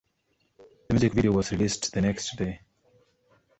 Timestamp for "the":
0.87-0.95, 1.93-2.01